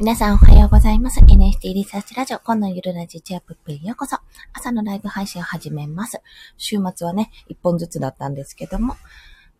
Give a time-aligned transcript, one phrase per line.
[0.00, 1.18] 皆さんおはようございます。
[1.18, 4.16] NFT リサーチラジオ、今のゆるラジチアップップへようこそ。
[4.52, 6.22] 朝のライブ配信を始めます。
[6.56, 8.94] 週末はね、一本ずつだったんですけども、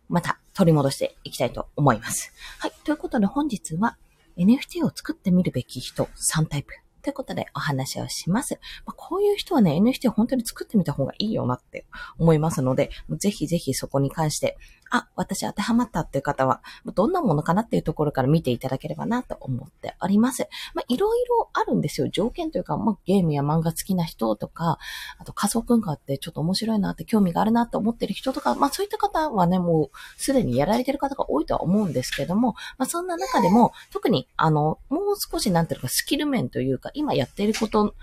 [0.07, 2.31] また取り戻していきたいと思います。
[2.59, 2.71] はい。
[2.85, 3.97] ということで本日は
[4.37, 8.59] NFT を作ってみるべき人3タイプということでお話をします。
[8.85, 11.85] まあ、こういう人はね、NFT を本当に作ってみた方がいいよなって
[12.17, 14.57] 思いますので、ぜひぜひそこに関して
[14.91, 16.61] あ、私当てはまったっていう方は、
[16.95, 20.47] どんなものかなっていうところから見ていただければなと思っております。
[20.73, 22.09] まあ、いろいろあるんですよ。
[22.09, 24.79] 条件というか、まあ、ゲームや漫画好きな人とか、
[25.17, 37.93] あと仮想文化ってちょっと面白いなって興味があるなと思ってる人とか、まあ、そういった方はね、もうすでにやられてる方が多いとは思うんですけども、まあ、そんな中でも、特に、あの、もう少しなんていうかスキル面というか、今やっていること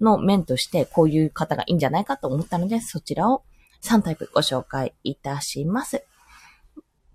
[0.00, 3.42] の面として、こういう方がいいんじゃないかと思ったので、そちらを
[3.82, 6.04] 3タイプご紹介いたします。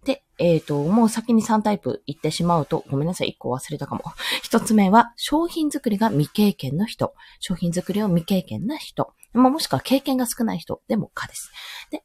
[0.06, 4.02] で、えっ、ー、と、もう先に3タイプ言ってしまうと、ごめんなさい、1個忘れたかも。
[4.44, 7.14] 1つ目は、商品作りが未経験の人。
[7.40, 9.14] 商品作りを未経験な人。
[9.34, 11.52] まあ、もしくは経験が少ない人でもかです。
[11.92, 12.04] で、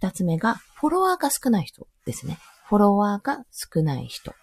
[0.00, 2.38] 2つ目が、フォロワーが少ない人ですね。
[2.68, 4.34] フォロワーが少ない人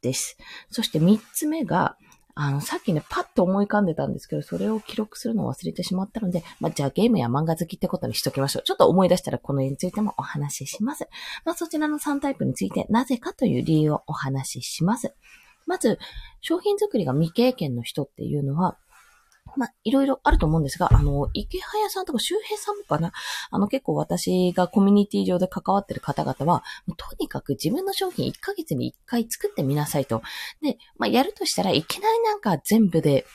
[0.00, 0.38] です。
[0.70, 1.96] そして3つ目が、
[2.42, 8.62] あの、さっきね、パッと思い浮かんでたんですけど、それを記録するのを忘れてしまったので、まあ、じゃあゲームや漫画好きってことにしときましょう。
[8.62, 11.06] ちょっと思い出したらこの絵についてもお話しします。
[11.44, 15.14] まあ、そちらの3タイプについて、なぜかという理由をお話しします。
[15.66, 15.98] まず、
[16.40, 18.78] 商品作りが未経験の人っていうのは、
[19.56, 23.12] まあ、いろいろあると思うんですが、あの、池早さんとか周平さんもかな？
[23.50, 26.64] あの、結構私がコミュニティ上で関わってる方々は、
[26.96, 30.22] とにかく自分の商品1ヶ月に1回作ってみなさいと。
[30.62, 33.26] で、まあ、やるとしたらいきなりなんか全部で、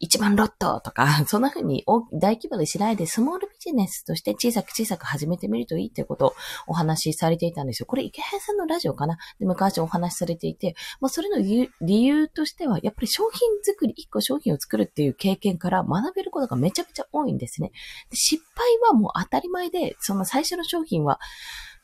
[0.00, 6.34] 一番ロットとか、 そんな風に大規模でしないで、スモールビジネスとして小さく小さく始めてみるといいっていうことを
[6.66, 7.86] お話しされていたんですよ。
[7.86, 9.16] これ、池原さんのラジオかな？
[9.38, 17.70] で昔お話しされていて、まあ、それの理由としては、やっぱり商品作り、一個商品を作るっていう経験から学べることがめちゃめちゃ多いんですね。
[18.10, 21.20] で失敗はもう当たり前で、その最初の商品は、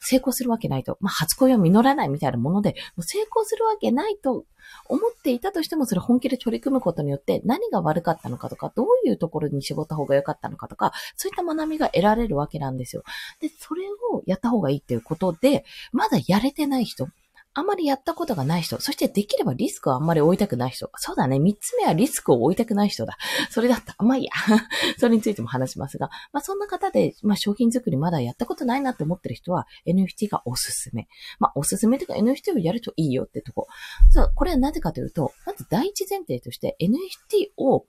[0.01, 0.97] 成功するわけないと。
[1.01, 4.45] まあ、初恋は実らないみたいなもので、もう成功するわけないと
[4.89, 13.03] 思っていたとしても、それ本気で取り組むことによって何が悪かったのかとか、どういうところに絞った方が良かったのかとか、そういった学びが得られるわけなんですよ。
[13.41, 17.09] で、それをやった方がいいっていうことで、まだやれてない人、
[17.53, 20.89] あまりやったことがない人、そしてできればリスクをあんまり負いたくない人。
[20.97, 21.41] そうだね。
[21.41, 23.19] 三つ目はリスクを負いたくない人だ。
[23.51, 23.97] それだった。
[24.03, 24.31] まあいいや。
[24.99, 31.09] それについても話しますが、まあそんな方で、まあ商品作りまだやったことないなって思ってる人は NFT がおすすめ。
[31.41, 33.67] まあおすすめとか NFT をやるといいよってとこ。
[34.11, 37.85] そう、これはなぜかというと、まず第一前提として NFT を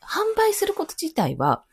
[0.00, 1.64] 販売すること自体は、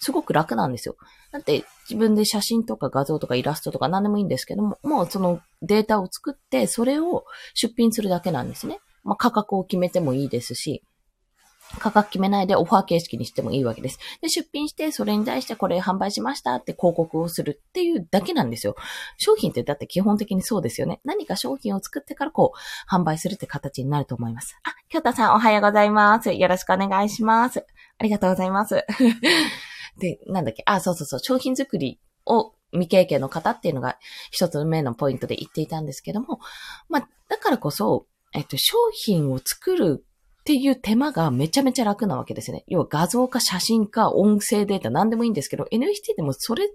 [0.00, 0.96] すごく楽なんですよ。
[1.30, 8.80] だって自分で写真とか画像とかイラストとか何でもいいんですけども、もうそのデータを作って、それを出品するだけなんですね。
[9.04, 10.82] まあ、価格を決めてもいいですし、
[11.78, 13.98] 価格決めないでオファー形式にしてもいいわけです。
[14.20, 18.76] で、出品して、それに対してこれ販売しましたって広告をするっていうだけなんですよ。
[19.16, 21.00] 商品ってだって基本的にそうですよね。
[21.04, 24.56] 何か商品を作ってからこう、販売するって形になると思います。
[24.64, 26.32] あ、京太さんおはようございます。
[26.32, 27.64] よろしくお願いします。
[27.98, 28.84] ありがとうございます。
[29.98, 33.98] で、なんだっけ、あ、そうそうそう、商品作りを未経験の方っていうのが
[34.30, 36.40] 一つ目のポイントで言っていたんですけども、
[36.88, 40.04] まあ、だからこそ、えっと、商品を作る
[40.40, 42.64] っていう手間がめちゃめちゃ楽なわけですね。
[42.66, 46.68] 要は画像か写真か音声データ何でもいいんですけど、NFT でもそれ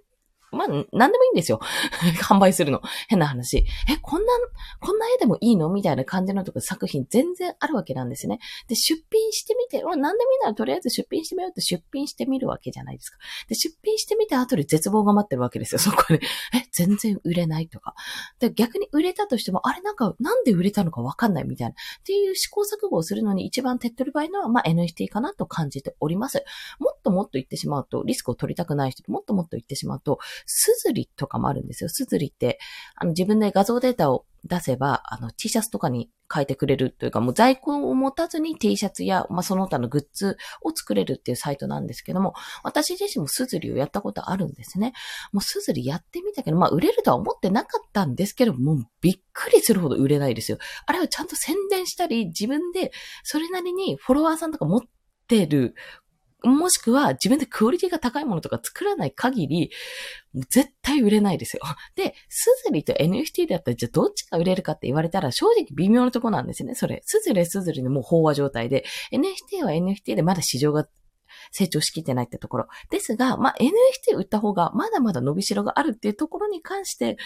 [0.51, 1.59] まあ、なんでもいいんですよ。
[2.23, 2.81] 販売するの。
[3.09, 3.57] 変な話。
[3.57, 3.65] え、
[4.01, 4.31] こんな、
[4.79, 5.69] こんな絵でもいいの？
[5.69, 8.39] みたいな感じのとか作品全然あるわけなんですね。
[8.67, 13.17] で、出品してみて、まあ、なんでもいいならとりあえず出品してみようって出品してみるわけじゃないですか。
[13.47, 15.79] で、出品してみた後で絶望が待ってるわけですよ。
[15.79, 16.15] そこで。
[16.15, 17.93] え、全然売れないとか。
[18.39, 21.73] で、逆に売れたとしても、あれなんか、なんで売れたのかわかんないみたいな。
[21.73, 26.43] っていう試行錯誤をするのに一番手っ取り早いのは、まあ、NFT かなと感じております。
[26.79, 31.89] もっともっと言ってしまうと、リスクを取りたくない人、もっともっと言ってしまうと、スズリとかもあるんですよ。
[31.89, 32.59] スズリって、
[32.95, 44.93] あの自分で画像データを出せば、あの T シャツとかに変えてくれるというか、もう在庫を持たずに T シャツや、まあ、その他のグッズを作れるっていうサイトなんですけども、私自身もスズリをやったことあるんですね。
[45.31, 50.57] もうスズリやってみたけど、まあ、売れるとは思ってなかったんですけど、もうびっくりするほど売れないですよ。
[50.85, 52.91] あれはちゃんと宣伝したり、自分で
[53.23, 54.81] それなりにフォロワーさんとか持っ
[55.27, 55.75] てる
[56.43, 59.71] もしくは自分でクオリティが高いものとか作らない限り、
[60.49, 61.63] 絶対売れないですよ。
[61.95, 66.75] で、スズリと NFT だったらじゃあどっちが売れるかって言われたら正直微妙なとこなんですよね。
[66.75, 67.01] それ。
[67.05, 70.87] スズリスズリのもう飽和状態で、NFT は NFT でまだ市場が
[71.51, 72.67] 成長しきってないってところ。
[72.89, 77.17] ですが、まあ、NFT 売った方がまだまだ伸びしろがあるっていうところに関して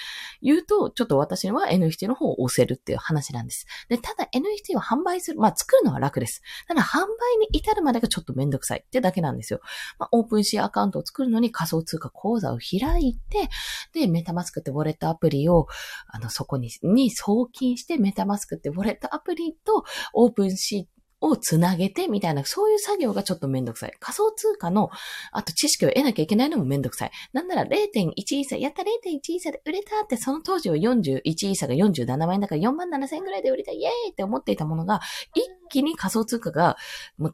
[0.42, 3.66] 言うと、ちょっと私は NFT の方を押せるっていう話なんです。
[3.90, 6.42] で、ただ NFT を販売する、まあ、作るのは楽です。
[6.68, 7.06] ただ、販売
[7.40, 9.62] に至るまでがちょっとめんどくさいってだけなんですよ。
[10.00, 13.50] まあ、オープンシーアカウントを作るのに仮想通貨口座を開いて、
[13.94, 15.68] で、メタマスクってウォレットアプリを、
[16.08, 19.84] あの、そこに、に送金して、メタマスクってウォレットアプリと
[20.14, 23.94] オープンシーをつなげてみたいな、そういう作業がちょっとめんどくさい。
[24.00, 24.90] 仮想通貨の、
[25.32, 27.12] あと知識を得なきゃいけないのもめんどくさい。
[27.32, 28.88] なんなら0.1イーサ、やった0.1
[29.34, 35.00] イーサで売れたって、その当時は41イーサが47万円だから4万7千円ぐらいで売れた、イエーイって思っていたものが、
[35.36, 36.76] 一気に仮想通貨が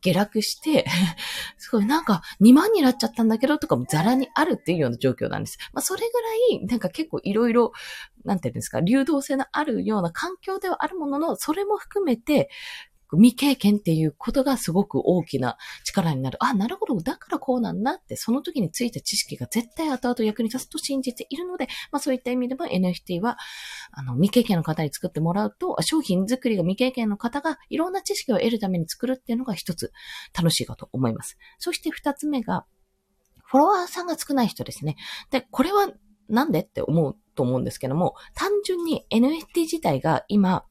[0.01, 0.85] 下落して、
[1.57, 5.57] すごいなんか2万になっちゃったんだけどとかもザラにあるっていうような状況なんです。
[5.73, 7.71] まあそれぐらい、なんか結構いろいろ、
[8.25, 12.49] なんていうんですか、流動性のあるような環境ではあるものの、それも含めて、
[13.15, 16.37] 未経験っていうことがすごく大きな力になる。
[16.41, 17.01] あ、なるほど。
[17.01, 23.37] だからこうなんだって、その時についた知識が絶対後々役に立つと信じているので、まあそういった意味でも NFT は、
[23.91, 29.93] あの、未経験の方に作ってもらうと、商品作りが未経験の方がいろんな知識を得るために作るっていうのが一つ
[30.37, 31.37] 楽しいかと思います。
[31.59, 32.65] そして二つ目が、
[33.43, 34.97] フォロワーさんが少ない人ですね。
[35.31, 35.89] で、これは
[36.27, 40.65] なんでって思うと思うんですけども、単純に NFT 自体が今、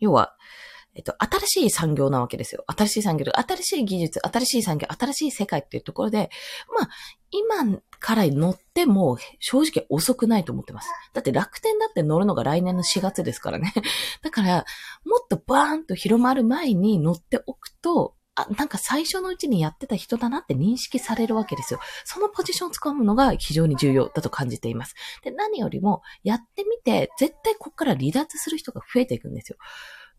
[0.00, 0.34] 要は、
[0.94, 2.64] えっと、新しい産業なわけですよ。
[2.66, 6.30] 新しい産業、新しい技術、新しい産業、新しい世界っていうところで、
[6.78, 6.88] まあ、
[7.30, 10.90] 今から乗っても正直遅くないと思ってます。
[11.12, 13.72] だって楽天だって乗るのが来年の4月ですからね。
[14.22, 14.64] だから、
[15.04, 21.80] もっとバーンと広まる前に乗っておくと、あ、なんか最初のうちにやってた人だなって認識されるわけですよ。
[22.04, 24.94] そのポジションを使うのが非常に重要だと感じています。
[25.22, 29.56] で、何よりも、やってみて、絶対ここから離脱する人が増えていくんですよ。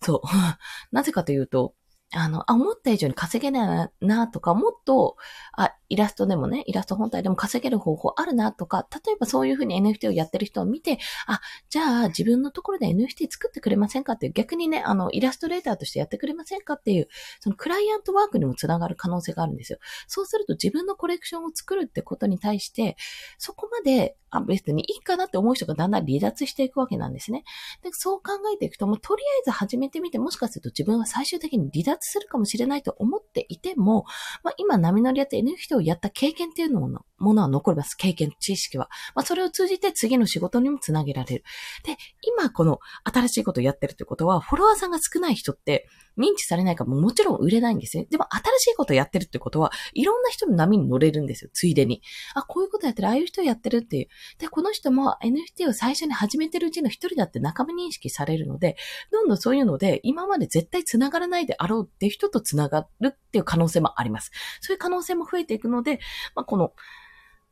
[0.01, 0.21] そう。
[0.92, 1.75] なぜかというと、
[2.16, 5.18] あの、あ、思った以上に稼げないなとか、もっと、
[5.54, 10.98] あ、イラストでもね、イラスト本体でも稼げる方法あるなとか、例えばそういうふうに NFT をやってる人を見て、
[11.28, 17.08] あ、じゃあ自分のところで NFT 作ってくれませんかっていう、逆にね、あの、イラストレーターとしてやってくれませんかっていう、
[17.40, 19.80] そのクライアントワークにもつながる可能性があるんですよ。
[20.08, 22.96] そうすると自分のコレクションを作るってことに対して、
[23.38, 27.44] そこまで、あ、別にいいかなって思う人がだんだん離脱していくわけなんですね。
[27.84, 34.06] で、そう考えていくと、もうとりあえず始めてみて、もしかすると自分は最終的に離脱するかもしれないと思っていても、
[34.44, 37.96] まあ今波乗りやって NFT をやった経験っていうのもものは残ります。
[37.96, 38.90] 経験、知識は。
[39.16, 41.44] まあ、それを通じて次の仕事にもつなげられる。
[41.84, 45.88] で、今この新しいことをやってるってことは、フォロワーさんが少ない人って、
[46.18, 48.07] 認知されないかももちろん売れないんですね。
[48.10, 51.50] でも新しいことをやってるってことは、いろんな人の波に乗れるんですよ。
[51.54, 52.02] ついでに。
[52.34, 54.07] あ、こういうことやってる、ああいう人やってるっていう。
[54.40, 58.78] で、この人も NFT を最初に始めてるうちの一人だって仲間認識されるので、
[59.12, 64.32] どんどんそういうので、今まで絶対繋がらないであろうっていう人と繋がるっていう可能性もあります。
[64.62, 66.00] そういう可能性も増えていくので、
[66.36, 66.74] まあ、この、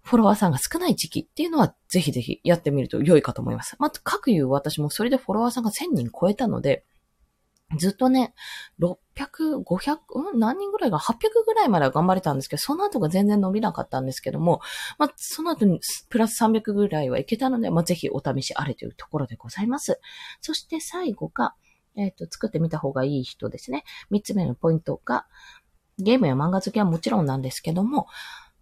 [0.03, 3.77] フォロワーさんが少ない時期っていうのは、ぜひぜひやってみると良いかと思います。
[3.79, 6.85] まあ、各言う私もそれでフォロワーさんが1000人超えたので、
[7.77, 8.33] ずっとね、
[8.79, 8.97] 600、
[9.63, 9.97] 500、
[10.33, 11.13] うん何人ぐらいが800
[11.45, 14.61] ぐらいまでは頑張れたんですけど、その後が全然伸びなかったんですけども、
[14.97, 15.79] まあ、その後に
[16.09, 19.99] プラス300ぐらいはいけたので、まあ、ぜひお試しあれというところでございます。
[20.41, 21.55] そして最後が、
[21.95, 23.83] えっ、ー、と、作ってみた方がいい人ですね。
[24.09, 25.25] 三つ目のポイントが、
[25.99, 28.07] ゲームや漫画好きはもちろんなんですけども、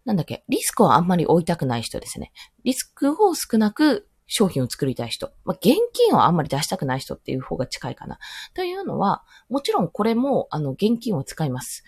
[0.05, 2.31] なんだっけ、リスクをあんまり負いたくない人ですね。
[2.63, 5.31] リスクを少なく商品を作りたい人。
[5.43, 8.17] まあ、現金をあんまり出したくない人っていう方が近いかな。
[8.53, 11.83] というのは、もちろんこれも、あの、現金を使います。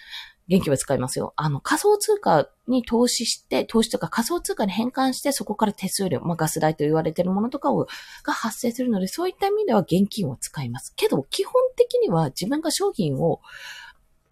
[0.49, 1.33] 現金は使いますよ。
[1.37, 7.87] あの、仮想通貨に投資して、投資とか仮想通貨に変換して、そこから手数料、まあ、ガス代と言われているものとかを、
[8.23, 10.93] が発生するので、そういった意味では現金を使います。
[10.95, 13.39] けど、基本的には自分が商品を、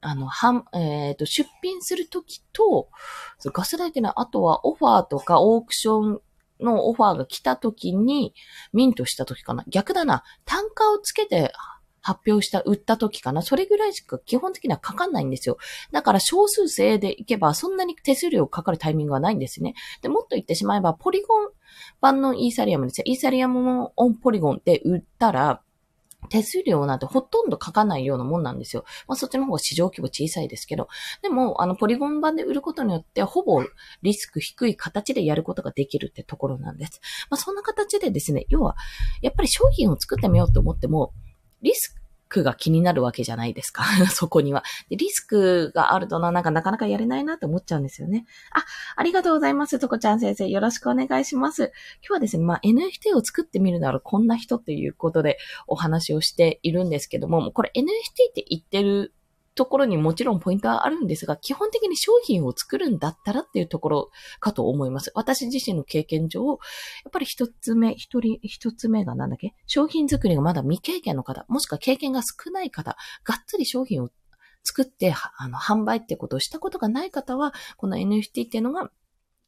[0.02, 2.90] あの、はん、えっ、ー、と、出品するときと、
[3.46, 6.22] ガス代っていうのは、あとはオファーとかオークション
[6.60, 8.34] のオファーが来たときに、
[8.74, 9.64] ミントしたときかな。
[9.68, 10.24] 逆だな。
[10.46, 11.54] 単価をつけて
[12.02, 13.42] 発表した、売った時かな。
[13.42, 15.58] それぐらいしか基本的にはかかんないんですよ。
[15.92, 19.76] だから少数制でいけばそんなに手数料かかるタイミングはないんですね。
[20.02, 21.50] で、もっと言ってしまえば、ポリゴン
[22.02, 23.04] 版のイーサリアムですよ。
[23.06, 25.62] イーサリアムのオンポリゴンで売ったら、
[26.30, 28.86] 手数料なんてほとんどかかないようなもんなんですよ。
[29.08, 30.88] まあそっちの方が市場規模小さいですけど。
[31.22, 33.64] でも、あの、ポリゴン版で売ることによって、ほぼ
[34.02, 37.02] リスク低い形でやることができるってところなんです。
[37.30, 38.76] まあそんな形でですね、要は、
[39.22, 41.14] やっぱり商品を作ってみようと思っても、
[41.62, 41.96] リス
[42.32, 43.84] クが気になるわけじゃないですか。
[44.10, 44.64] そこには。
[44.90, 48.26] リスクがあるとな、なんかなかなかやれないなって思っちゃうんですよね。
[48.52, 48.64] あ、
[48.96, 49.78] ありがとうございます。
[49.78, 50.48] とこちゃん先生。
[50.48, 51.72] よろしくお願いします。
[52.02, 55.38] 今日はですね、まあ、NFT を作ってみるならこんな人ということで
[55.68, 57.84] お話をしているんですけども、これ NFT
[58.30, 59.14] って言ってる
[59.54, 65.12] ところにもちろんポイントはあるんですが、基本的に商品を作るんだったらっていうところかと思います。
[65.14, 66.58] 私自身の経験上、やっ
[67.12, 69.54] ぱり一つ目、一人、一つ目がなんだっけ？
[69.68, 74.10] 商品作りがまだ未経験の方、もしくは経験が少ない方、がっつり商品を
[74.64, 78.92] 作って、あの、販売ってことをしたことがない方は、この NFT っていうのが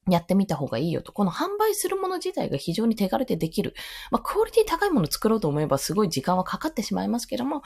[0.09, 1.13] やってみた方がいいよと。
[1.13, 3.73] この販売するもの自体が非常に手軽でできる。
[4.11, 7.61] まあ、クオリティ高いものを作ろうと思えばすごい時間はかかってしまいますけども、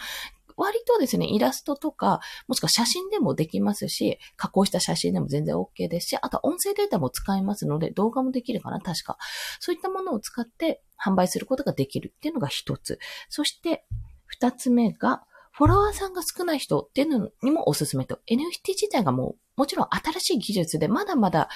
[0.58, 9.18] 割とですね、イラストとか、もしくは写真でもできますし、加工した写真でも全然 OK ですし、あとは音声データも使えますので、動画もできるかな、確か。
[9.60, 13.00] そういったものを使って販売することができるっていうのが一つ。
[13.30, 13.86] そして、
[14.26, 15.24] 二つ目が、
[15.58, 18.20] フォロワーさんが少ない人っていうのにもおすすめと。
[18.30, 21.50] NFT 自体がもうもちろん新しい技術でまだまだ、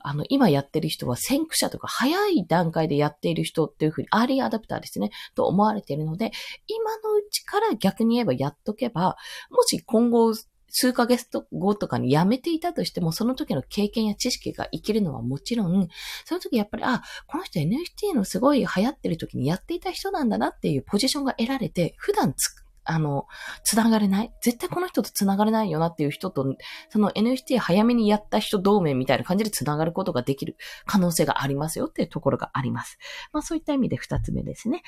[0.00, 6.30] あの、今やってる人は先駆者とか早い段階でやっている人っていうふうに、アーリーアダプターですね、と思われているので、
[6.66, 9.16] 今のうちから逆に言えばやっとけば、
[9.50, 10.34] もし今後、
[10.70, 15.88] 数ヶ月後とかに辞めていたとしても、その時の経験や知識が生きるのはもちろん、
[16.26, 22.48] その時やっぱり、あ、この人 NFT のすごい流行ってる時にやっていた人なんだなっていうポジションが得られて、普段つ
[22.90, 23.26] あの、
[23.64, 24.32] 繋がれない？
[24.42, 26.56] 絶対この人と繋がれないよなっていう人と、
[26.88, 32.98] その NFT 早めにやった人同盟みたいな感じで繋がることができる可能性がありますよっていうところがあります。
[33.30, 34.82] まあそういった意味で二つ目ですね。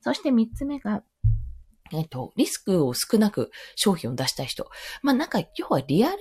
[0.00, 1.02] そして三つ目が、
[1.92, 4.70] えっ、と、リスクを少なく商品を出したい人。
[5.02, 6.18] まあなんか、要はリアル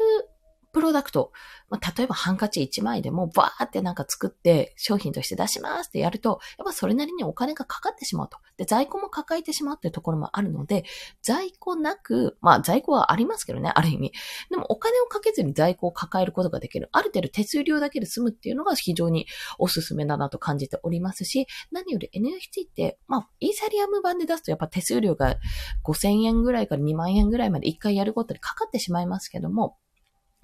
[0.78, 1.32] プロダクト、
[1.70, 8.38] まあ、例えばハンカチ1枚でもバーってなんか作って商品として出しますってやると、やっぱそれなりにお金がかかってしまうと。
[8.58, 10.86] で、在庫も抱えてしまうっていうところもあるので、
[11.24, 14.12] 在庫なく、まあ在庫はありますけどね、ある意味。
[14.52, 16.90] でもお金をかけずに在庫を抱えることができる。
[16.92, 19.26] ある程度手数料だけで済むっていうのが非常に
[19.58, 25.38] おすすめだなと感じておりますし、何より NFT って、まあ、イーサリアム版で出すとやっぱ手数料が
[25.84, 29.76] 5000円ぐらいから2万円ぐらいまで1回やることでかかってしまいますけども、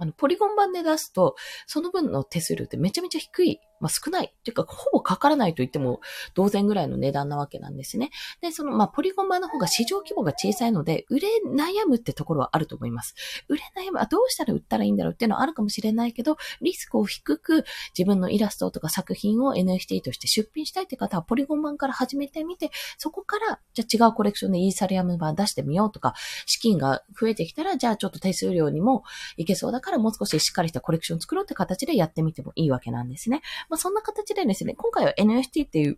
[0.04, 4.28] あの、ポリゴン版で出すと、その分の手数料ってめちゃめちゃ低いまあ、少ない。
[4.28, 6.00] っていうか、ほぼかからないと言っても
[6.36, 8.12] 同然ぐらいの値段なわけなんですね。
[8.42, 13.14] で、その、まあ、ポリゴン版の方が市場規模が小さいので、売れ悩むってところはあると思います。
[13.50, 17.66] 売れ悩む、あ、どうしたら売ったらいいんだろうっていうのはあるかもしれないけど、リスクを低く
[17.98, 26.14] 自分のイラストとか作品を NFT として出品したいって方は、ポリゴン版から始めてみて、そこから、じゃあ違うコレクションでイーサリアム版出してみようとか、
[26.46, 29.04] 資金が増えてきたら、じゃあちょっと手数料にも
[29.38, 33.42] いけそうだからもう少ししっかりしたコレクション作ろうって形でやってみてもいいわけなんですね。
[33.74, 35.98] まあ、そんな形で、ですね、今回は NFT っていう、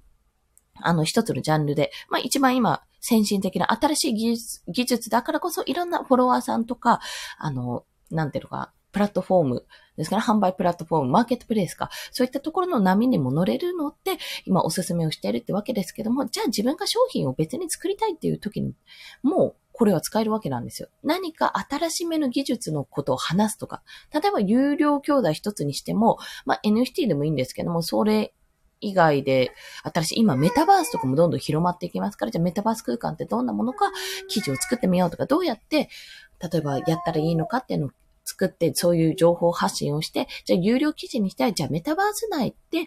[0.76, 7.02] あの、一つのジャンルで、まあ一番今、先進的な新しい技術技術だからこそ、いろんなフォロワーさんとか、
[7.38, 9.66] あの、なんていうのか、プラットフォーム
[9.98, 18.74] ですから、販売プラットフォーム、マーケットプレイスか、そういったところの波にも乗れるのって、今おすすめをしているってわけですけども、じゃあ自分が商品を別に作りたいっていう時に、
[19.22, 20.88] もうこれは使えるわけなんですよ。
[21.04, 28.34] 何か新しめの技術のことを話すとか、例えば有料教材一つにしても、まあ NFT でもいいんですけども、それ
[28.80, 29.52] 以外で、
[29.84, 33.92] 新しい、今メタバースとかもどんどん広まっていきますから、じゃあメタバース空間ってどんなものか
[34.30, 35.90] 記事を作ってみようとか、どうやって、
[36.42, 37.90] 例えばやったらいいのかっていうのを
[38.24, 42.80] 作って、そういう情報発信をして、じゃあ有料記事にしたい、じゃあメタバース内で、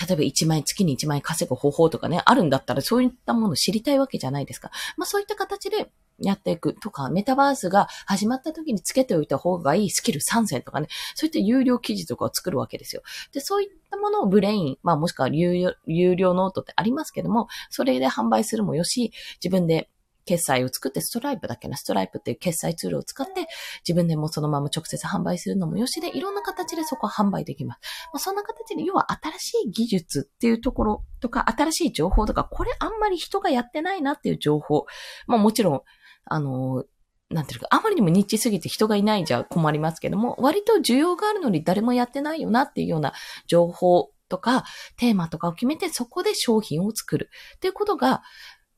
[0.00, 4.70] 例えば1万円、月に1万円稼ぐ方法とかね、あるんだったらそういったものを知りたいわけじゃないですか。
[4.96, 13.02] まあそういった形で、やっていくとか、メタバースが始まった時につけておいた方がいいスキル3選とかね、そういった有料記事とかを作るわけですよ。
[13.32, 19.12] で、そういったものを Brain、まあもしくは有料有料ノートってありますけども、それで販売するもよし、
[19.42, 19.88] 自分で
[20.30, 23.48] 決済を作ってストライプだけな、ストライプっていう決済ツールを使って
[23.86, 27.80] 自分でもそのまま直接販売するのもよしで、いろんな形でそこは販売できます。
[28.12, 34.86] まあ、そんな形で、要は新しい技術っていうところとか、新しい情報とか、これあんまり人がやってないなっていう情報。
[35.26, 35.82] まあもちろん、
[36.30, 36.84] あの、
[37.28, 43.12] なんていうか、あまりにもニッチすぎて人がいないじゃ困りますけども、割と需要があるのに誰もやってないよなっていうような
[43.46, 44.64] 情報とか、
[44.96, 48.22] テーマとかを決めて、そこで商品を作るっていうことが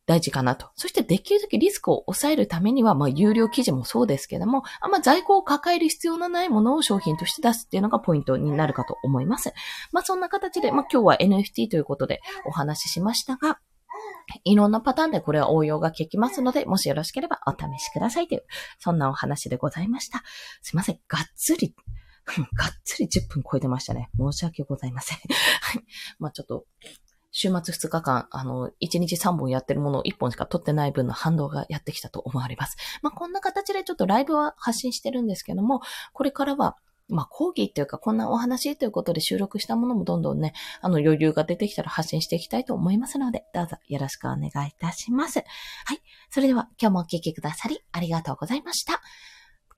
[0.07, 0.71] 大事かなと。
[0.75, 9.53] そしてできるだけリスクを抑えるためには、まあ、有料記事もそうですけども、あんま在庫を抱える必要のないものを商品として出すっていうのがポイントになるかと思います。
[9.93, 13.59] まあ、そんな形で、まあ、今日は NFT ということでお話ししましたが、
[14.45, 18.45] いろんなパターンでこれは応用が効きますので、もしよろしければお試しくださいという、
[18.79, 20.23] そんなお話でございました。
[20.63, 21.01] すいません。
[21.09, 21.75] がっつり、
[22.55, 24.11] がっつり10分超えてましたね。
[24.17, 25.19] 申し訳ございません。
[25.19, 25.85] はい。
[26.19, 26.67] まあちょっと、
[27.35, 32.77] 週末2日間、あの、1日3本やってるものを1本しか撮ってない分の反動がやってきたと思われます。
[33.03, 35.81] まあこんな形でちょっとライブは発信してるんですけども、
[36.13, 36.77] これからは
[37.13, 45.39] まあ、講義っていうか、こんなお話ということで収録したものもどんどんね、あの余裕が出てきたら発信していきたいと思いますので、どうぞよろしくお願いいたします。
[45.39, 46.03] はい。
[46.31, 49.01] それでは今日もお聴きくださりありがとうございました。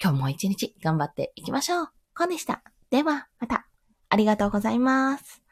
[0.02, 1.88] 今日も一日頑張っていきましょう。
[2.16, 2.62] コンでした。
[2.90, 3.66] では、また。
[4.08, 5.43] ありがとうございます。